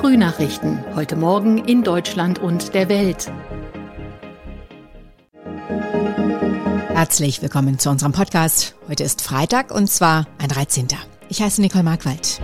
Frühnachrichten. 0.00 0.82
Heute 0.94 1.14
Morgen 1.14 1.58
in 1.58 1.82
Deutschland 1.82 2.38
und 2.38 2.72
der 2.72 2.88
Welt. 2.88 3.30
Herzlich 6.88 7.42
willkommen 7.42 7.78
zu 7.78 7.90
unserem 7.90 8.12
Podcast. 8.12 8.76
Heute 8.88 9.04
ist 9.04 9.20
Freitag 9.20 9.70
und 9.70 9.90
zwar 9.90 10.26
ein 10.38 10.48
13. 10.48 10.88
Ich 11.28 11.42
heiße 11.42 11.60
Nicole 11.60 11.84
Markwald. 11.84 12.40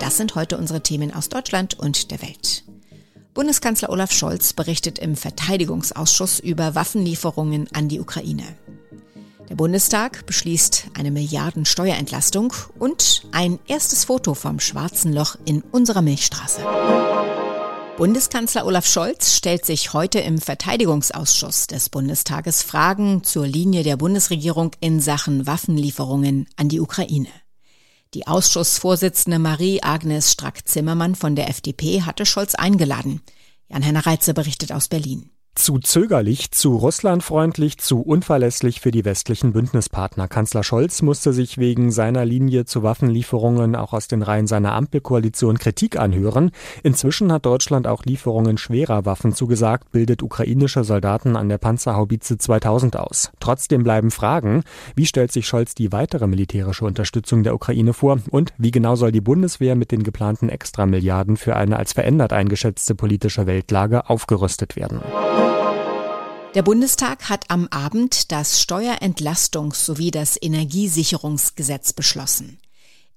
Das 0.00 0.16
sind 0.16 0.34
heute 0.34 0.58
unsere 0.58 0.82
Themen 0.82 1.14
aus 1.14 1.28
Deutschland 1.28 1.78
und 1.78 2.10
der 2.10 2.20
Welt. 2.22 2.64
Bundeskanzler 3.34 3.90
Olaf 3.90 4.10
Scholz 4.10 4.52
berichtet 4.52 4.98
im 4.98 5.14
Verteidigungsausschuss 5.14 6.40
über 6.40 6.74
Waffenlieferungen 6.74 7.68
an 7.72 7.86
die 7.86 8.00
Ukraine. 8.00 8.42
Der 9.48 9.54
Bundestag 9.54 10.26
beschließt 10.26 10.88
eine 10.94 11.10
Milliarden 11.10 11.64
Steuerentlastung 11.64 12.52
und 12.78 13.22
ein 13.32 13.58
erstes 13.66 14.04
Foto 14.04 14.34
vom 14.34 14.60
schwarzen 14.60 15.12
Loch 15.12 15.36
in 15.46 15.62
unserer 15.62 16.02
Milchstraße. 16.02 16.60
Bundeskanzler 17.96 18.66
Olaf 18.66 18.86
Scholz 18.86 19.34
stellt 19.34 19.64
sich 19.64 19.94
heute 19.94 20.20
im 20.20 20.38
Verteidigungsausschuss 20.38 21.66
des 21.66 21.88
Bundestages 21.88 22.62
Fragen 22.62 23.24
zur 23.24 23.46
Linie 23.46 23.82
der 23.82 23.96
Bundesregierung 23.96 24.72
in 24.80 25.00
Sachen 25.00 25.46
Waffenlieferungen 25.46 26.46
an 26.56 26.68
die 26.68 26.80
Ukraine. 26.80 27.30
Die 28.14 28.26
Ausschussvorsitzende 28.26 29.38
Marie-Agnes 29.38 30.30
Strack-Zimmermann 30.32 31.14
von 31.14 31.34
der 31.34 31.48
FDP 31.48 32.02
hatte 32.02 32.26
Scholz 32.26 32.54
eingeladen. 32.54 33.22
Jan-Henner 33.68 34.06
Reitze 34.06 34.34
berichtet 34.34 34.72
aus 34.72 34.88
Berlin. 34.88 35.30
Zu 35.58 35.80
zögerlich, 35.80 36.52
zu 36.52 36.76
russlandfreundlich, 36.76 37.78
zu 37.78 38.00
unverlässlich 38.00 38.80
für 38.80 38.92
die 38.92 39.04
westlichen 39.04 39.52
Bündnispartner. 39.52 40.28
Kanzler 40.28 40.62
Scholz 40.62 41.02
musste 41.02 41.32
sich 41.32 41.58
wegen 41.58 41.90
seiner 41.90 42.24
Linie 42.24 42.64
zu 42.64 42.84
Waffenlieferungen 42.84 43.74
auch 43.74 43.92
aus 43.92 44.06
den 44.06 44.22
Reihen 44.22 44.46
seiner 44.46 44.72
Ampelkoalition 44.74 45.58
Kritik 45.58 45.98
anhören. 45.98 46.52
Inzwischen 46.84 47.32
hat 47.32 47.44
Deutschland 47.44 47.88
auch 47.88 48.04
Lieferungen 48.04 48.56
schwerer 48.56 49.04
Waffen 49.04 49.32
zugesagt, 49.32 49.90
bildet 49.90 50.22
ukrainische 50.22 50.84
Soldaten 50.84 51.34
an 51.34 51.48
der 51.48 51.58
Panzerhaubitze 51.58 52.38
2000 52.38 52.96
aus. 52.96 53.32
Trotzdem 53.40 53.82
bleiben 53.82 54.12
Fragen. 54.12 54.62
Wie 54.94 55.06
stellt 55.06 55.32
sich 55.32 55.48
Scholz 55.48 55.74
die 55.74 55.90
weitere 55.90 56.28
militärische 56.28 56.84
Unterstützung 56.84 57.42
der 57.42 57.56
Ukraine 57.56 57.94
vor? 57.94 58.20
Und 58.30 58.54
wie 58.58 58.70
genau 58.70 58.94
soll 58.94 59.10
die 59.10 59.20
Bundeswehr 59.20 59.74
mit 59.74 59.90
den 59.90 60.04
geplanten 60.04 60.50
Extramilliarden 60.50 61.36
für 61.36 61.56
eine 61.56 61.78
als 61.78 61.94
verändert 61.94 62.32
eingeschätzte 62.32 62.94
politische 62.94 63.48
Weltlage 63.48 64.08
aufgerüstet 64.08 64.76
werden? 64.76 65.00
Der 66.54 66.62
Bundestag 66.62 67.28
hat 67.28 67.50
am 67.50 67.68
Abend 67.68 68.32
das 68.32 68.58
Steuerentlastungs- 68.62 69.84
sowie 69.84 70.10
das 70.10 70.40
Energiesicherungsgesetz 70.40 71.92
beschlossen. 71.92 72.58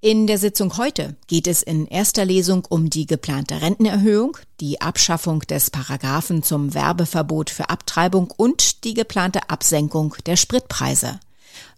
In 0.02 0.28
der 0.28 0.38
Sitzung 0.38 0.78
heute 0.78 1.16
geht 1.28 1.48
es 1.48 1.64
in 1.64 1.88
erster 1.88 2.26
Lesung 2.26 2.66
um 2.68 2.90
die 2.90 3.06
geplante 3.06 3.62
Rentenerhöhung, 3.62 4.36
die 4.60 4.82
Abschaffung 4.82 5.40
des 5.42 5.70
Paragraphen 5.70 6.44
zum 6.44 6.74
Werbeverbot 6.74 7.50
für 7.50 7.70
Abtreibung 7.70 8.32
und 8.36 8.84
die 8.84 8.94
geplante 8.94 9.50
Absenkung 9.50 10.16
der 10.26 10.36
Spritpreise. 10.36 11.20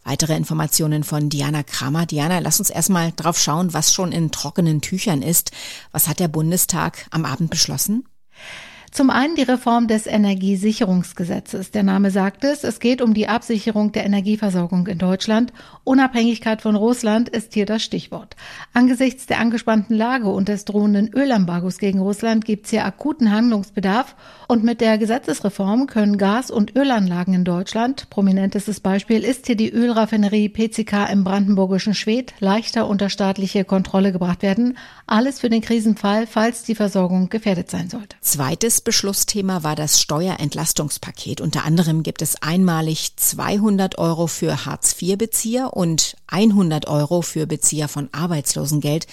Weitere 0.04 0.36
Informationen 0.36 1.04
von 1.04 1.30
Diana 1.30 1.62
Kramer. 1.62 2.08
Diana, 2.08 2.40
lass 2.40 2.60
uns 2.60 2.72
erstmal 2.72 3.12
drauf 3.16 3.38
schauen, 3.38 3.74
was 3.74 3.94
schon 3.94 4.12
in 4.12 4.32
trockenen 4.32 4.82
Tüchern 4.82 5.22
ist. 5.22 5.52
Was 5.92 6.08
hat 6.08 6.20
der 6.20 6.30
Bundestag 6.30 7.06
am 7.12 7.26
Abend 7.26 7.52
beschlossen? 7.52 8.06
Zum 8.94 9.10
einen 9.10 9.36
die 9.36 9.42
Reform 9.42 9.88
des 9.88 10.06
Energiesicherungsgesetzes. 10.06 11.72
Der 11.72 11.82
Name 11.82 12.12
sagt 12.12 12.44
es, 12.44 12.64
es 12.64 12.80
geht 12.80 13.02
um 13.02 13.16
die 13.16 13.28
Absicherung 13.28 13.92
der 13.92 14.06
Energieversorgung 14.06 14.86
in 14.86 15.00
Deutschland. 15.00 15.52
Unabhängigkeit 15.84 16.62
von 16.62 16.76
Russland 16.76 17.28
ist 17.28 17.56
hier 17.56 17.66
das 17.66 17.82
Stichwort. 17.82 18.36
Angesichts 18.72 19.26
der 19.26 19.40
angespannten 19.40 19.96
Lage 19.96 20.30
und 20.30 20.48
des 20.48 20.66
drohenden 20.66 21.12
Ölembargos 21.12 21.80
gegen 21.80 22.02
Russland 22.02 22.46
gibt 22.46 22.66
es 22.66 22.70
hier 22.70 22.86
akuten 22.86 23.32
Handlungsbedarf. 23.32 24.16
Und 24.48 24.64
mit 24.64 24.80
der 24.80 25.00
Gesetzesreform 25.00 25.88
können 25.88 26.20
Gas- 26.20 26.52
und 26.52 26.76
Ölanlagen 26.76 27.34
in 27.34 27.46
Deutschland, 27.46 28.12
prominentestes 28.12 28.80
Beispiel 28.80 29.24
ist 29.24 29.48
hier 29.48 29.56
die 29.56 29.72
Ölraffinerie 29.72 30.50
PCK 30.50 31.12
im 31.12 31.24
brandenburgischen 31.24 31.96
Schwedt, 31.96 32.36
leichter 32.40 32.88
unter 32.88 33.10
staatliche 33.10 33.66
Kontrolle 33.66 34.12
gebracht 34.12 34.44
werden. 34.44 34.78
Alles 35.08 35.40
für 35.40 35.50
den 35.50 35.62
Krisenfall, 35.62 36.28
falls 36.28 36.62
die 36.62 36.76
Versorgung 36.76 37.30
gefährdet 37.30 37.72
sein 37.72 37.90
sollte. 37.90 38.18
Zweites 38.22 38.83
Beschlussthema 38.84 39.64
war 39.64 39.76
das 39.76 40.00
Steuerentlastungspaket. 40.00 41.42
Unter 41.42 41.66
anderem 41.66 42.04
gibt 42.04 42.22
es 42.22 42.42
einmalig 42.42 43.16
200 43.16 43.98
Euro 43.98 44.28
für 44.28 44.66
Hartz-IV-Bezieher 44.66 45.74
und 45.74 46.16
100 46.28 46.88
Euro 46.88 47.22
für 47.22 47.48
Bezieher 47.48 47.88
von 47.88 48.10
Arbeitslosengeld. 48.12 49.08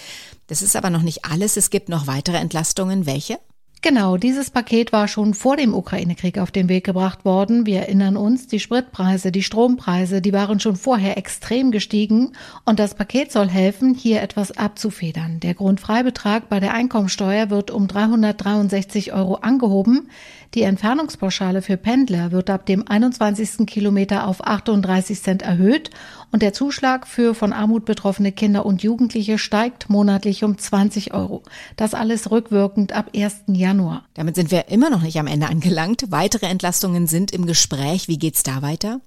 Das 0.47 0.61
ist 0.61 0.75
aber 0.75 0.89
noch 0.89 1.01
nicht 1.01 1.25
alles. 1.25 1.57
Es 1.57 1.69
gibt 1.69 1.89
noch 1.89 2.07
weitere 2.07 2.37
Entlastungen. 2.37 3.05
Welche? 3.05 3.39
Genau, 3.83 4.15
dieses 4.15 4.51
Paket 4.51 4.93
war 4.93 5.07
schon 5.07 5.33
vor 5.33 5.57
dem 5.57 5.73
Ukraine-Krieg 5.73 6.37
auf 6.37 6.51
den 6.51 6.69
Weg 6.69 6.83
gebracht 6.83 7.25
worden. 7.25 7.65
Wir 7.65 7.79
erinnern 7.79 8.15
uns, 8.15 8.45
die 8.45 8.59
Spritpreise, 8.59 9.31
die 9.31 9.41
Strompreise, 9.41 10.21
die 10.21 10.33
waren 10.33 10.59
schon 10.59 10.75
vorher 10.75 11.17
extrem 11.17 11.71
gestiegen 11.71 12.33
und 12.63 12.77
das 12.77 12.93
Paket 12.93 13.31
soll 13.31 13.49
helfen, 13.49 13.95
hier 13.95 14.21
etwas 14.21 14.55
abzufedern. 14.55 15.39
Der 15.39 15.55
Grundfreibetrag 15.55 16.47
bei 16.47 16.59
der 16.59 16.75
Einkommensteuer 16.75 17.49
wird 17.49 17.71
um 17.71 17.87
363 17.87 19.13
Euro 19.13 19.37
angehoben. 19.37 20.11
Die 20.53 20.63
Entfernungspauschale 20.63 21.61
für 21.61 21.77
Pendler 21.77 22.33
wird 22.33 22.49
ab 22.49 22.65
dem 22.65 22.85
21. 22.85 23.65
Kilometer 23.65 24.27
auf 24.27 24.45
38 24.45 25.21
Cent 25.21 25.41
erhöht 25.43 25.91
und 26.33 26.41
der 26.41 26.51
Zuschlag 26.51 27.07
für 27.07 27.33
von 27.33 27.53
Armut 27.53 27.85
betroffene 27.85 28.33
Kinder 28.33 28.65
und 28.65 28.83
Jugendliche 28.83 29.37
steigt 29.37 29.89
monatlich 29.89 30.43
um 30.43 30.57
20 30.57 31.13
Euro. 31.13 31.43
Das 31.77 31.93
alles 31.93 32.31
rückwirkend 32.31 32.91
ab 32.91 33.11
1. 33.15 33.43
Januar. 33.47 34.03
Damit 34.13 34.35
sind 34.35 34.51
wir 34.51 34.67
immer 34.67 34.89
noch 34.89 35.03
nicht 35.03 35.17
am 35.19 35.27
Ende 35.27 35.47
angelangt. 35.47 36.07
Weitere 36.09 36.47
Entlastungen 36.47 37.07
sind 37.07 37.31
im 37.31 37.45
Gespräch. 37.45 38.09
Wie 38.09 38.19
geht's 38.19 38.43
da 38.43 38.61
weiter? 38.61 38.99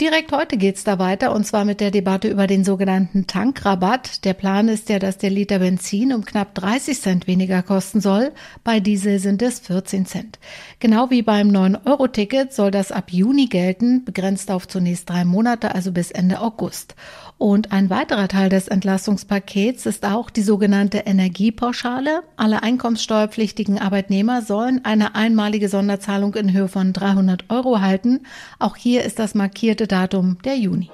Direkt 0.00 0.32
heute 0.32 0.56
geht's 0.56 0.82
da 0.82 0.98
weiter 0.98 1.34
und 1.34 1.44
zwar 1.44 1.66
mit 1.66 1.78
der 1.78 1.90
Debatte 1.90 2.28
über 2.28 2.46
den 2.46 2.64
sogenannten 2.64 3.26
Tankrabatt. 3.26 4.24
Der 4.24 4.32
Plan 4.32 4.68
ist 4.68 4.88
ja, 4.88 4.98
dass 4.98 5.18
der 5.18 5.28
Liter 5.28 5.58
Benzin 5.58 6.14
um 6.14 6.24
knapp 6.24 6.54
30 6.54 6.98
Cent 6.98 7.26
weniger 7.26 7.62
kosten 7.62 8.00
soll. 8.00 8.32
Bei 8.64 8.80
Diesel 8.80 9.18
sind 9.18 9.42
es 9.42 9.60
14 9.60 10.06
Cent. 10.06 10.38
Genau 10.78 11.10
wie 11.10 11.20
beim 11.20 11.50
9-Euro-Ticket 11.50 12.54
soll 12.54 12.70
das 12.70 12.92
ab 12.92 13.12
Juni 13.12 13.44
gelten, 13.44 14.02
begrenzt 14.06 14.50
auf 14.50 14.66
zunächst 14.66 15.10
drei 15.10 15.26
Monate, 15.26 15.74
also 15.74 15.92
bis 15.92 16.10
Ende 16.10 16.40
August. 16.40 16.94
Und 17.40 17.72
ein 17.72 17.88
weiterer 17.88 18.28
Teil 18.28 18.50
des 18.50 18.68
Entlastungspakets 18.68 19.86
ist 19.86 20.04
auch 20.04 20.28
die 20.28 20.42
sogenannte 20.42 20.98
Energiepauschale. 20.98 22.22
Alle 22.36 22.62
einkommenssteuerpflichtigen 22.62 23.78
Arbeitnehmer 23.78 24.42
sollen 24.42 24.84
eine 24.84 25.14
einmalige 25.14 25.70
Sonderzahlung 25.70 26.34
in 26.34 26.52
Höhe 26.52 26.68
von 26.68 26.92
300 26.92 27.44
Euro 27.48 27.80
halten. 27.80 28.26
Auch 28.58 28.76
hier 28.76 29.04
ist 29.04 29.18
das 29.18 29.34
markierte 29.34 29.86
Datum 29.86 30.36
der 30.44 30.58
Juni. 30.58 30.90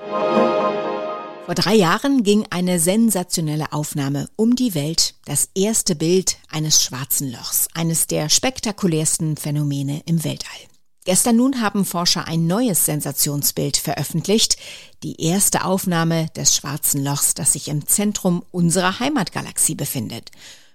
Vor 1.46 1.56
drei 1.56 1.74
Jahren 1.74 2.22
ging 2.22 2.44
eine 2.50 2.78
sensationelle 2.78 3.72
Aufnahme 3.72 4.28
um 4.36 4.54
die 4.54 4.76
Welt, 4.76 5.16
das 5.24 5.48
erste 5.56 5.96
Bild 5.96 6.36
eines 6.52 6.84
schwarzen 6.84 7.32
Lochs, 7.32 7.66
eines 7.74 8.06
der 8.06 8.28
spektakulärsten 8.28 9.36
Phänomene 9.36 10.00
im 10.06 10.22
Weltall. 10.22 10.75
Gestern 11.06 11.36
nun 11.36 11.60
haben 11.60 11.84
Forscher 11.84 12.26
ein 12.26 12.48
neues 12.48 12.84
Sensationsbild 12.84 13.76
veröffentlicht, 13.76 14.56
die 15.04 15.22
erste 15.22 15.64
Aufnahme 15.64 16.26
des 16.34 16.56
schwarzen 16.56 17.04
Lochs, 17.04 17.34
das 17.34 17.52
sich 17.52 17.68
im 17.68 17.86
Zentrum 17.86 18.44
unserer 18.50 18.98
Heimatgalaxie 18.98 19.76
befindet. 19.76 20.32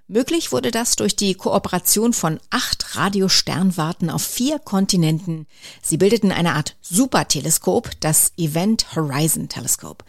Möglich 0.07 0.53
wurde 0.53 0.71
das 0.71 0.95
durch 0.95 1.17
die 1.17 1.33
Kooperation 1.35 2.13
von 2.13 2.39
acht 2.49 2.95
Radiosternwarten 2.95 4.09
auf 4.09 4.23
vier 4.23 4.57
Kontinenten. 4.59 5.47
Sie 5.81 5.97
bildeten 5.97 6.31
eine 6.31 6.55
Art 6.55 6.77
Superteleskop, 6.79 7.91
das 7.99 8.31
Event 8.37 8.95
Horizon 8.95 9.49
Telescope. 9.49 10.05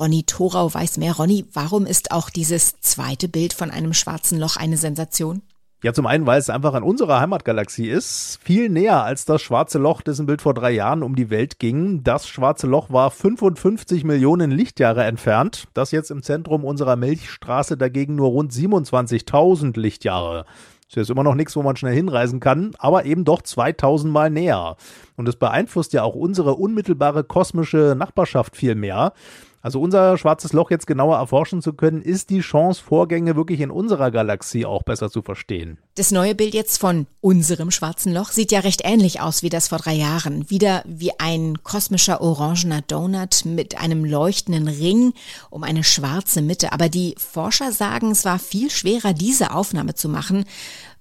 Ronny 0.00 0.24
Thorau 0.24 0.74
weiß 0.74 0.96
mehr. 0.96 1.12
Ronny, 1.12 1.46
warum 1.52 1.86
ist 1.86 2.10
auch 2.10 2.28
dieses 2.28 2.80
zweite 2.80 3.28
Bild 3.28 3.52
von 3.52 3.70
einem 3.70 3.94
schwarzen 3.94 4.40
Loch 4.40 4.56
eine 4.56 4.76
Sensation? 4.76 5.42
Ja, 5.82 5.94
zum 5.94 6.04
einen, 6.04 6.26
weil 6.26 6.38
es 6.38 6.50
einfach 6.50 6.74
an 6.74 6.82
unserer 6.82 7.20
Heimatgalaxie 7.20 7.88
ist, 7.88 8.38
viel 8.42 8.68
näher 8.68 9.02
als 9.02 9.24
das 9.24 9.40
schwarze 9.40 9.78
Loch, 9.78 10.02
dessen 10.02 10.26
Bild 10.26 10.42
vor 10.42 10.52
drei 10.52 10.72
Jahren 10.72 11.02
um 11.02 11.16
die 11.16 11.30
Welt 11.30 11.58
ging. 11.58 12.04
Das 12.04 12.28
schwarze 12.28 12.66
Loch 12.66 12.90
war 12.90 13.10
55 13.10 14.04
Millionen 14.04 14.50
Lichtjahre 14.50 15.04
entfernt, 15.04 15.68
das 15.72 15.90
jetzt 15.90 16.10
im 16.10 16.22
Zentrum 16.22 16.64
unserer 16.64 16.96
Milchstraße 16.96 17.78
dagegen 17.78 18.14
nur 18.14 18.28
rund 18.28 18.52
27.000 18.52 19.80
Lichtjahre. 19.80 20.44
Das 20.90 20.96
ist 20.96 20.96
jetzt 20.96 21.10
immer 21.10 21.22
noch 21.22 21.34
nichts, 21.34 21.56
wo 21.56 21.62
man 21.62 21.76
schnell 21.76 21.94
hinreisen 21.94 22.40
kann, 22.40 22.72
aber 22.78 23.06
eben 23.06 23.24
doch 23.24 23.40
2000 23.40 24.12
Mal 24.12 24.28
näher. 24.28 24.76
Und 25.16 25.28
es 25.28 25.36
beeinflusst 25.36 25.94
ja 25.94 26.02
auch 26.02 26.14
unsere 26.14 26.56
unmittelbare 26.56 27.24
kosmische 27.24 27.94
Nachbarschaft 27.96 28.54
viel 28.54 28.74
mehr. 28.74 29.14
Also 29.62 29.80
unser 29.80 30.16
schwarzes 30.16 30.54
Loch 30.54 30.70
jetzt 30.70 30.86
genauer 30.86 31.18
erforschen 31.18 31.60
zu 31.60 31.74
können, 31.74 32.00
ist 32.00 32.30
die 32.30 32.40
Chance, 32.40 32.82
Vorgänge 32.82 33.36
wirklich 33.36 33.60
in 33.60 33.70
unserer 33.70 34.10
Galaxie 34.10 34.64
auch 34.64 34.82
besser 34.82 35.10
zu 35.10 35.20
verstehen. 35.20 35.76
Das 35.96 36.12
neue 36.12 36.34
Bild 36.34 36.54
jetzt 36.54 36.78
von 36.78 37.06
unserem 37.20 37.70
schwarzen 37.70 38.14
Loch 38.14 38.30
sieht 38.30 38.52
ja 38.52 38.60
recht 38.60 38.80
ähnlich 38.84 39.20
aus 39.20 39.42
wie 39.42 39.50
das 39.50 39.68
vor 39.68 39.78
drei 39.78 39.92
Jahren. 39.92 40.48
Wieder 40.48 40.82
wie 40.86 41.12
ein 41.18 41.62
kosmischer 41.62 42.22
orangener 42.22 42.80
Donut 42.80 43.44
mit 43.44 43.78
einem 43.78 44.06
leuchtenden 44.06 44.66
Ring 44.66 45.12
um 45.50 45.62
eine 45.62 45.84
schwarze 45.84 46.40
Mitte. 46.40 46.72
Aber 46.72 46.88
die 46.88 47.14
Forscher 47.18 47.72
sagen, 47.72 48.12
es 48.12 48.24
war 48.24 48.38
viel 48.38 48.70
schwerer, 48.70 49.12
diese 49.12 49.52
Aufnahme 49.52 49.94
zu 49.94 50.08
machen. 50.08 50.46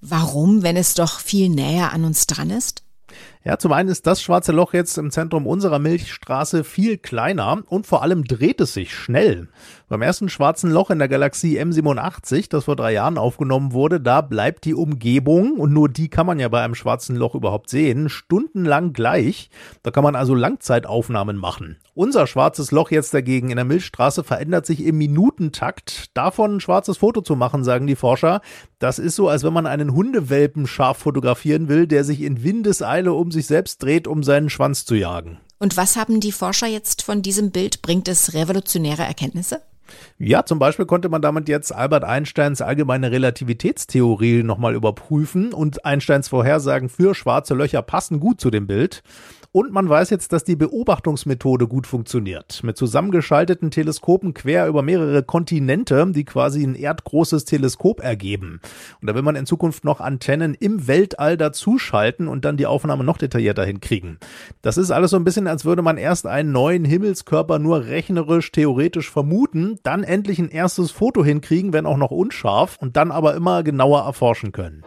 Warum, 0.01 0.63
wenn 0.63 0.75
es 0.75 0.95
doch 0.95 1.21
viel 1.21 1.47
näher 1.47 1.93
an 1.93 2.03
uns 2.03 2.27
dran 2.27 2.49
ist? 2.49 2.83
Ja, 3.49 3.57
zum 3.57 3.71
einen 3.71 3.89
ist 3.89 4.05
das 4.05 4.21
schwarze 4.21 4.51
Loch 4.51 4.73
jetzt 4.73 4.95
im 4.99 5.09
Zentrum 5.09 5.47
unserer 5.47 5.79
Milchstraße 5.79 6.63
viel 6.63 6.99
kleiner 6.99 7.63
und 7.65 7.87
vor 7.87 8.03
allem 8.03 8.23
dreht 8.23 8.61
es 8.61 8.75
sich 8.75 8.93
schnell. 8.93 9.47
Beim 9.87 10.03
ersten 10.03 10.29
schwarzen 10.29 10.69
Loch 10.69 10.91
in 10.91 10.99
der 10.99 11.07
Galaxie 11.07 11.59
M87, 11.59 12.47
das 12.47 12.65
vor 12.65 12.75
drei 12.75 12.93
Jahren 12.93 13.17
aufgenommen 13.17 13.73
wurde, 13.73 13.99
da 13.99 14.21
bleibt 14.21 14.65
die 14.65 14.75
Umgebung, 14.75 15.53
und 15.53 15.73
nur 15.73 15.89
die 15.89 16.09
kann 16.09 16.27
man 16.27 16.37
ja 16.37 16.47
bei 16.47 16.61
einem 16.61 16.75
schwarzen 16.75 17.15
Loch 17.15 17.33
überhaupt 17.33 17.71
sehen, 17.71 18.07
stundenlang 18.07 18.93
gleich. 18.93 19.49
Da 19.81 19.89
kann 19.89 20.03
man 20.03 20.15
also 20.15 20.35
Langzeitaufnahmen 20.35 21.35
machen. 21.35 21.77
Unser 21.95 22.27
schwarzes 22.27 22.71
Loch 22.71 22.91
jetzt 22.91 23.15
dagegen 23.15 23.49
in 23.49 23.55
der 23.55 23.65
Milchstraße 23.65 24.23
verändert 24.23 24.67
sich 24.67 24.85
im 24.85 24.99
Minutentakt. 24.99 26.15
Davon 26.15 26.57
ein 26.57 26.59
schwarzes 26.61 26.97
Foto 26.97 27.21
zu 27.21 27.35
machen, 27.35 27.63
sagen 27.63 27.87
die 27.87 27.95
Forscher, 27.95 28.41
das 28.77 28.99
ist 28.99 29.15
so, 29.15 29.27
als 29.27 29.43
wenn 29.43 29.51
man 29.53 29.65
einen 29.65 29.93
Hundewelpen 29.93 30.67
scharf 30.67 30.99
fotografieren 30.99 31.67
will, 31.67 31.87
der 31.87 32.03
sich 32.03 32.21
in 32.21 32.43
Windeseile 32.43 33.11
um 33.11 33.31
sich 33.31 33.38
selbst 33.47 33.83
dreht, 33.83 34.07
um 34.07 34.23
seinen 34.23 34.49
Schwanz 34.49 34.85
zu 34.85 34.95
jagen. 34.95 35.39
Und 35.59 35.75
was 35.77 35.97
haben 35.97 36.19
die 36.19 36.31
Forscher 36.31 36.67
jetzt 36.67 37.01
von 37.01 37.21
diesem 37.21 37.51
Bild? 37.51 37.81
Bringt 37.81 38.07
es 38.07 38.33
revolutionäre 38.33 39.03
Erkenntnisse? 39.03 39.61
Ja, 40.17 40.45
zum 40.45 40.59
Beispiel 40.59 40.85
konnte 40.85 41.09
man 41.09 41.21
damit 41.21 41.49
jetzt 41.49 41.73
Albert 41.73 42.03
Einsteins 42.03 42.61
allgemeine 42.61 43.11
Relativitätstheorie 43.11 44.43
nochmal 44.43 44.75
überprüfen 44.75 45.53
und 45.53 45.85
Einsteins 45.85 46.27
Vorhersagen 46.27 46.89
für 46.89 47.15
schwarze 47.15 47.53
Löcher 47.55 47.81
passen 47.81 48.19
gut 48.19 48.39
zu 48.39 48.49
dem 48.49 48.67
Bild. 48.67 49.01
Und 49.51 49.71
man 49.71 49.89
weiß 49.89 50.11
jetzt, 50.11 50.31
dass 50.31 50.43
die 50.43 50.55
Beobachtungsmethode 50.55 51.67
gut 51.67 51.87
funktioniert. 51.87 52.61
Mit 52.63 52.77
zusammengeschalteten 52.77 53.71
Teleskopen 53.71 54.35
quer 54.35 54.67
über 54.67 54.83
mehrere 54.83 55.23
Kontinente, 55.23 56.05
die 56.11 56.23
quasi 56.23 56.63
ein 56.63 56.75
erdgroßes 56.75 57.45
Teleskop 57.45 57.99
ergeben. 57.99 58.61
Und 59.01 59.09
da 59.09 59.15
will 59.15 59.23
man 59.23 59.35
in 59.35 59.47
Zukunft 59.47 59.85
noch 59.85 60.01
Antennen 60.01 60.53
im 60.53 60.87
Weltall 60.87 61.35
dazuschalten 61.35 62.27
und 62.27 62.45
dann 62.45 62.57
die 62.57 62.67
Aufnahme 62.67 63.03
noch 63.03 63.17
detaillierter 63.17 63.65
hinkriegen. 63.65 64.19
Das 64.61 64.77
ist 64.77 64.91
alles 64.91 65.09
so 65.11 65.17
ein 65.17 65.23
bisschen, 65.23 65.47
als 65.47 65.65
würde 65.65 65.81
man 65.81 65.97
erst 65.97 66.27
einen 66.27 66.51
neuen 66.51 66.85
Himmelskörper 66.85 67.57
nur 67.57 67.85
rechnerisch, 67.85 68.51
theoretisch 68.51 69.09
vermuten, 69.09 69.79
dann 69.81 70.03
endlich 70.03 70.37
ein 70.37 70.49
erstes 70.49 70.91
Foto 70.91 71.25
hinkriegen, 71.25 71.73
wenn 71.73 71.87
auch 71.87 71.97
noch 71.97 72.11
unscharf, 72.11 72.77
und 72.79 72.97
dann 72.97 73.11
aber 73.11 73.33
immer 73.33 73.63
genauer 73.63 74.01
erforschen 74.01 74.51
können. 74.51 74.83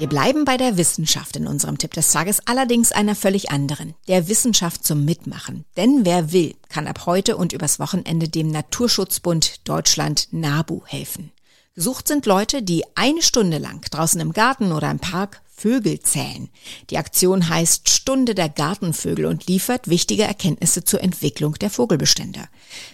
Wir 0.00 0.08
bleiben 0.08 0.46
bei 0.46 0.56
der 0.56 0.78
Wissenschaft 0.78 1.36
in 1.36 1.46
unserem 1.46 1.76
Tipp 1.76 1.92
des 1.92 2.10
Tages, 2.10 2.40
allerdings 2.46 2.90
einer 2.90 3.14
völlig 3.14 3.50
anderen, 3.50 3.92
der 4.08 4.28
Wissenschaft 4.28 4.82
zum 4.82 5.04
Mitmachen. 5.04 5.66
Denn 5.76 6.06
wer 6.06 6.32
will, 6.32 6.54
kann 6.70 6.86
ab 6.86 7.04
heute 7.04 7.36
und 7.36 7.52
übers 7.52 7.78
Wochenende 7.78 8.26
dem 8.26 8.50
Naturschutzbund 8.50 9.68
Deutschland 9.68 10.28
NABU 10.30 10.86
helfen. 10.86 11.32
Gesucht 11.74 12.08
sind 12.08 12.24
Leute, 12.24 12.62
die 12.62 12.82
eine 12.94 13.20
Stunde 13.20 13.58
lang 13.58 13.82
draußen 13.90 14.18
im 14.22 14.32
Garten 14.32 14.72
oder 14.72 14.90
im 14.90 15.00
Park 15.00 15.42
Vögel 15.60 16.00
zählen. 16.00 16.48
Die 16.88 16.96
Aktion 16.96 17.50
heißt 17.50 17.90
Stunde 17.90 18.34
der 18.34 18.48
Gartenvögel 18.48 19.26
und 19.26 19.46
liefert 19.46 19.88
wichtige 19.88 20.22
Erkenntnisse 20.22 20.84
zur 20.84 21.02
Entwicklung 21.02 21.52
der 21.54 21.68
Vogelbestände. 21.68 22.40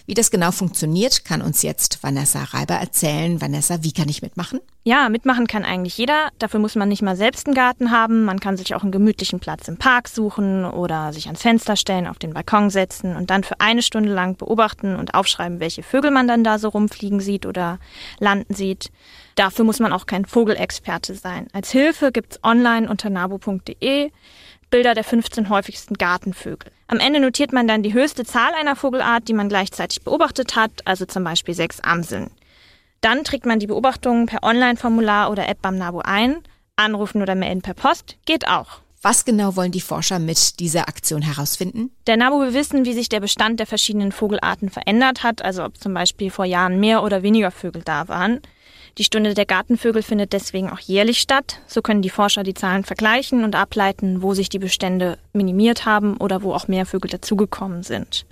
Wie 0.05 0.13
das 0.13 0.31
genau 0.31 0.51
funktioniert, 0.51 1.23
kann 1.23 1.41
uns 1.41 1.61
jetzt 1.61 2.03
Vanessa 2.03 2.43
Reiber 2.43 2.75
erzählen. 2.75 3.39
Vanessa, 3.39 3.83
wie 3.83 3.93
kann 3.93 4.09
ich 4.09 4.21
mitmachen? 4.21 4.59
Ja, 4.83 5.07
mitmachen 5.07 5.47
kann 5.47 5.63
eigentlich 5.63 5.97
jeder. 5.97 6.29
Dafür 6.39 6.59
muss 6.59 6.75
man 6.75 6.89
nicht 6.89 7.01
mal 7.01 7.15
selbst 7.15 7.47
einen 7.47 7.55
Garten 7.55 7.91
haben. 7.91 8.25
Man 8.25 8.41
kann 8.41 8.57
sich 8.57 8.75
auch 8.75 8.83
einen 8.83 8.91
gemütlichen 8.91 9.39
Platz 9.39 9.69
im 9.69 9.77
Park 9.77 10.09
suchen 10.09 10.65
oder 10.65 11.13
sich 11.13 11.27
ans 11.27 11.41
Fenster 11.41 11.77
stellen, 11.77 12.05
auf 12.05 12.19
den 12.19 12.33
Balkon 12.33 12.69
setzen 12.69 13.15
und 13.15 13.29
dann 13.29 13.45
für 13.45 13.61
eine 13.61 13.81
Stunde 13.81 14.13
lang 14.13 14.35
beobachten 14.35 14.97
und 14.97 15.13
aufschreiben, 15.13 15.61
welche 15.61 15.83
Vögel 15.83 16.11
man 16.11 16.27
dann 16.27 16.43
da 16.43 16.59
so 16.59 16.67
rumfliegen 16.67 17.21
sieht 17.21 17.45
oder 17.45 17.79
landen 18.19 18.53
sieht. 18.53 18.91
Dafür 19.37 19.65
muss 19.65 19.79
man 19.79 19.93
auch 19.93 20.07
kein 20.07 20.25
Vogelexperte 20.25 21.13
sein. 21.13 21.47
Als 21.53 21.69
Hilfe 21.69 22.11
gibt's 22.11 22.39
online 22.43 22.89
unter 22.89 23.11
nabo.de 23.11 24.11
Bilder 24.71 24.93
der 24.95 25.03
15 25.03 25.49
häufigsten 25.49 25.93
Gartenvögel. 25.93 26.71
Am 26.87 26.97
Ende 26.99 27.19
notiert 27.19 27.53
man 27.53 27.67
dann 27.67 27.83
die 27.83 27.93
höchste 27.93 28.25
Zahl 28.25 28.51
einer 28.59 28.75
Vogelart, 28.75 29.27
die 29.27 29.33
man 29.33 29.47
gleichzeitig 29.47 30.01
beobachtet 30.01 30.55
hat, 30.55 30.71
also 30.85 31.05
zum 31.05 31.23
Beispiel 31.23 31.53
sechs 31.53 31.79
Amseln. 31.79 32.31
Dann 32.99 33.23
trägt 33.23 33.45
man 33.45 33.59
die 33.59 33.67
Beobachtungen 33.67 34.25
per 34.25 34.41
Online-Formular 34.41 35.29
oder 35.29 35.47
App 35.47 35.61
beim 35.61 35.77
Nabo 35.77 35.99
ein. 35.99 36.37
Anrufen 36.75 37.21
oder 37.21 37.35
melden 37.35 37.61
per 37.61 37.75
Post 37.75 38.17
geht 38.25 38.47
auch. 38.47 38.79
Was 39.03 39.23
genau 39.23 39.55
wollen 39.55 39.71
die 39.71 39.81
Forscher 39.81 40.17
mit 40.17 40.59
dieser 40.59 40.87
Aktion 40.87 41.21
herausfinden? 41.21 41.91
Der 42.07 42.17
NABU 42.17 42.39
will 42.39 42.53
wissen, 42.55 42.85
wie 42.85 42.93
sich 42.93 43.07
der 43.07 43.19
Bestand 43.19 43.59
der 43.59 43.67
verschiedenen 43.67 44.11
Vogelarten 44.11 44.71
verändert 44.71 45.21
hat, 45.21 45.43
also 45.43 45.63
ob 45.63 45.77
zum 45.77 45.93
Beispiel 45.93 46.31
vor 46.31 46.45
Jahren 46.45 46.79
mehr 46.79 47.03
oder 47.03 47.21
weniger 47.21 47.51
Vögel 47.51 47.83
da 47.83 48.07
waren. 48.07 48.41
Die 48.97 49.03
Stunde 49.03 49.35
der 49.35 49.45
Gartenvögel 49.45 50.01
findet 50.01 50.33
deswegen 50.33 50.71
auch 50.71 50.79
jährlich 50.79 51.19
statt. 51.19 51.59
So 51.67 51.83
können 51.83 52.01
die 52.01 52.09
Forscher 52.09 52.41
die 52.41 52.55
Zahlen 52.55 52.83
vergleichen 52.83 53.43
und 53.43 53.55
ableiten, 53.55 54.23
wo 54.23 54.33
sich 54.33 54.49
die 54.49 54.57
Bestände 54.57 55.19
minimiert 55.33 55.85
haben 55.85 56.17
oder 56.17 56.41
wo 56.41 56.53
auch 56.53 56.67
mehr 56.67 56.87
Vögel 56.87 57.11
dazugekommen 57.11 57.83
sind. 57.83 58.25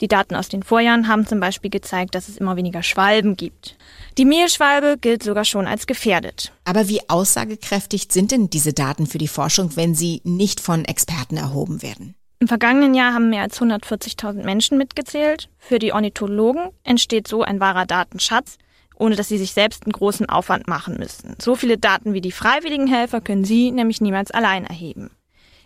Die 0.00 0.08
Daten 0.08 0.36
aus 0.36 0.48
den 0.48 0.62
Vorjahren 0.62 1.08
haben 1.08 1.26
zum 1.26 1.40
Beispiel 1.40 1.70
gezeigt, 1.70 2.14
dass 2.14 2.28
es 2.28 2.36
immer 2.36 2.56
weniger 2.56 2.82
Schwalben 2.82 3.36
gibt. 3.36 3.76
Die 4.18 4.26
Mehlschwalbe 4.26 4.98
gilt 5.00 5.22
sogar 5.22 5.44
schon 5.44 5.66
als 5.66 5.86
gefährdet. 5.86 6.52
Aber 6.64 6.86
wie 6.88 7.00
aussagekräftig 7.08 8.08
sind 8.10 8.30
denn 8.30 8.50
diese 8.50 8.74
Daten 8.74 9.06
für 9.06 9.18
die 9.18 9.26
Forschung, 9.26 9.74
wenn 9.74 9.94
sie 9.94 10.20
nicht 10.22 10.60
von 10.60 10.84
Experten 10.84 11.38
erhoben 11.38 11.82
werden? 11.82 12.14
Im 12.38 12.48
vergangenen 12.48 12.94
Jahr 12.94 13.14
haben 13.14 13.30
mehr 13.30 13.42
als 13.42 13.58
140.000 13.58 14.44
Menschen 14.44 14.76
mitgezählt. 14.76 15.48
Für 15.58 15.78
die 15.78 15.94
Ornithologen 15.94 16.68
entsteht 16.84 17.26
so 17.26 17.42
ein 17.42 17.60
wahrer 17.60 17.86
Datenschatz, 17.86 18.58
ohne 18.96 19.16
dass 19.16 19.28
sie 19.28 19.38
sich 19.38 19.52
selbst 19.52 19.84
einen 19.84 19.92
großen 19.92 20.28
Aufwand 20.28 20.66
machen 20.66 20.96
müssen. 20.98 21.36
So 21.40 21.54
viele 21.54 21.78
Daten 21.78 22.12
wie 22.12 22.20
die 22.20 22.32
freiwilligen 22.32 22.86
Helfer 22.86 23.20
können 23.20 23.44
sie 23.44 23.70
nämlich 23.70 24.00
niemals 24.00 24.30
allein 24.30 24.64
erheben. 24.64 25.10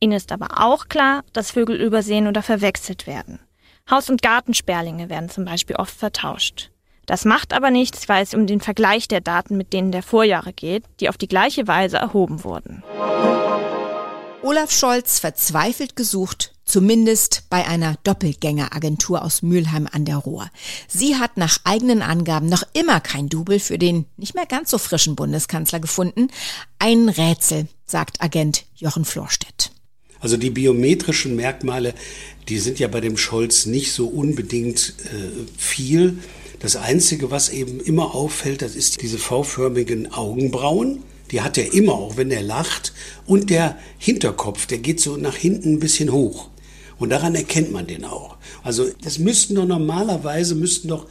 Ihnen 0.00 0.12
ist 0.12 0.32
aber 0.32 0.60
auch 0.60 0.88
klar, 0.88 1.24
dass 1.32 1.50
Vögel 1.50 1.76
übersehen 1.76 2.26
oder 2.26 2.42
verwechselt 2.42 3.06
werden. 3.06 3.38
Haus- 3.90 4.10
und 4.10 4.22
Gartensperlinge 4.22 5.08
werden 5.08 5.28
zum 5.28 5.44
Beispiel 5.44 5.76
oft 5.76 5.94
vertauscht. 5.94 6.70
Das 7.06 7.24
macht 7.24 7.52
aber 7.52 7.70
nichts, 7.70 8.08
weil 8.08 8.22
es 8.22 8.34
um 8.34 8.46
den 8.46 8.60
Vergleich 8.60 9.08
der 9.08 9.20
Daten 9.20 9.56
mit 9.56 9.72
denen 9.72 9.90
der 9.90 10.02
Vorjahre 10.02 10.52
geht, 10.52 10.84
die 11.00 11.08
auf 11.08 11.18
die 11.18 11.28
gleiche 11.28 11.66
Weise 11.66 11.96
erhoben 11.96 12.44
wurden. 12.44 12.84
Olaf 14.42 14.70
Scholz 14.70 15.18
verzweifelt 15.18 15.96
gesucht, 15.96 16.52
zumindest 16.70 17.44
bei 17.50 17.66
einer 17.66 17.96
Doppelgängeragentur 18.04 19.22
aus 19.22 19.42
Mülheim 19.42 19.88
an 19.90 20.04
der 20.04 20.16
Ruhr. 20.16 20.50
Sie 20.88 21.16
hat 21.16 21.36
nach 21.36 21.58
eigenen 21.64 22.02
Angaben 22.02 22.48
noch 22.48 22.62
immer 22.72 23.00
kein 23.00 23.28
Double 23.28 23.58
für 23.58 23.78
den 23.78 24.06
nicht 24.16 24.34
mehr 24.34 24.46
ganz 24.46 24.70
so 24.70 24.78
frischen 24.78 25.16
Bundeskanzler 25.16 25.80
gefunden. 25.80 26.28
Ein 26.78 27.08
Rätsel, 27.08 27.66
sagt 27.86 28.22
Agent 28.22 28.64
Jochen 28.76 29.04
Florstedt. 29.04 29.72
Also 30.20 30.36
die 30.36 30.50
biometrischen 30.50 31.34
Merkmale, 31.34 31.94
die 32.48 32.58
sind 32.58 32.78
ja 32.78 32.88
bei 32.88 33.00
dem 33.00 33.16
Scholz 33.16 33.66
nicht 33.66 33.92
so 33.92 34.06
unbedingt 34.06 34.94
äh, 35.04 35.58
viel. 35.58 36.18
Das 36.60 36.76
Einzige, 36.76 37.30
was 37.30 37.48
eben 37.48 37.80
immer 37.80 38.14
auffällt, 38.14 38.62
das 38.62 38.76
ist 38.76 39.02
diese 39.02 39.18
V-förmigen 39.18 40.12
Augenbrauen 40.12 41.02
die 41.30 41.42
hat 41.42 41.58
er 41.58 41.72
immer, 41.72 41.94
auch 41.94 42.16
wenn 42.16 42.30
er 42.30 42.42
lacht. 42.42 42.92
Und 43.26 43.50
der 43.50 43.78
Hinterkopf, 43.98 44.66
der 44.66 44.78
geht 44.78 45.00
so 45.00 45.16
nach 45.16 45.36
hinten 45.36 45.74
ein 45.74 45.80
bisschen 45.80 46.12
hoch. 46.12 46.50
Und 47.00 47.10
daran 47.10 47.34
erkennt 47.34 47.72
man 47.72 47.86
den 47.88 48.04
auch. 48.04 48.36
Also 48.62 48.86
das 49.02 49.18
müssten 49.18 49.56
doch 49.56 49.66
normalerweise, 49.66 50.54
müssten 50.54 50.88
doch 50.88 51.06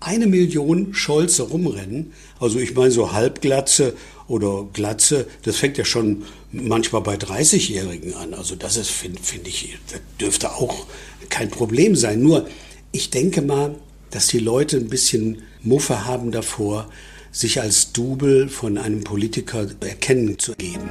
eine 0.00 0.26
Million 0.26 0.92
Scholze 0.92 1.44
rumrennen. 1.44 2.12
Also 2.40 2.58
ich 2.58 2.74
meine 2.74 2.90
so 2.90 3.12
Halbglatze 3.12 3.94
oder 4.26 4.68
Glatze, 4.72 5.26
das 5.42 5.56
fängt 5.56 5.78
ja 5.78 5.84
schon 5.84 6.24
manchmal 6.52 7.02
bei 7.02 7.14
30-Jährigen 7.14 8.14
an. 8.14 8.34
Also 8.34 8.56
das 8.56 8.76
ist, 8.76 8.90
finde 8.90 9.22
find 9.22 9.48
ich, 9.48 9.78
das 9.90 10.00
dürfte 10.20 10.52
auch 10.52 10.86
kein 11.30 11.50
Problem 11.50 11.96
sein. 11.96 12.20
Nur 12.20 12.46
ich 12.92 13.10
denke 13.10 13.40
mal, 13.40 13.76
dass 14.10 14.26
die 14.26 14.40
Leute 14.40 14.76
ein 14.76 14.88
bisschen 14.88 15.42
Muffe 15.62 16.04
haben 16.04 16.32
davor, 16.32 16.90
sich 17.30 17.60
als 17.60 17.92
Double 17.92 18.48
von 18.48 18.76
einem 18.78 19.04
Politiker 19.04 19.66
erkennen 19.80 20.38
zu 20.38 20.54
geben. 20.54 20.90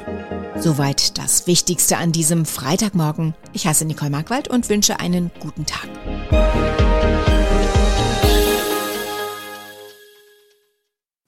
Soweit 0.59 1.17
das 1.17 1.47
Wichtigste 1.47 1.97
an 1.97 2.11
diesem 2.11 2.45
Freitagmorgen. 2.45 3.35
Ich 3.53 3.67
heiße 3.67 3.85
Nicole 3.85 4.11
Markwald 4.11 4.47
und 4.47 4.69
wünsche 4.69 4.99
einen 4.99 5.31
guten 5.39 5.65
Tag. 5.65 5.87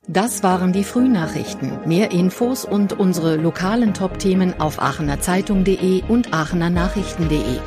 Das 0.07 0.41
waren 0.41 0.74
die 0.74 0.83
Frühnachrichten. 0.83 1.88
Mehr 1.88 2.09
Infos 2.09 2.65
und 2.65 2.93
unsere 2.93 3.36
lokalen 3.36 3.93
Top-Themen 3.93 4.59
auf 4.59 4.81
aachenerzeitung.de 4.81 6.01
und 6.07 6.33
aachenernachrichten.de. 6.33 7.59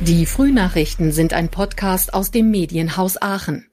Die 0.00 0.26
Frühnachrichten 0.26 1.12
sind 1.12 1.32
ein 1.32 1.50
Podcast 1.50 2.14
aus 2.14 2.32
dem 2.32 2.50
Medienhaus 2.50 3.22
Aachen. 3.22 3.66